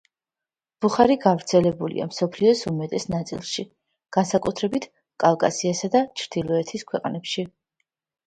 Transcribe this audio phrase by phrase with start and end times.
[0.83, 3.65] ბუხარი გავრცელებულია მსოფლიოს უმეტეს ნაწილში,
[4.17, 4.87] განსაკუთრებით
[5.25, 7.47] კავკასიასა და ჩრდილოეთის ქვეყნებში.